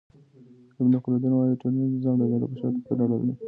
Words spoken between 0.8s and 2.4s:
خلدون وايي چي ټولنيز نظام د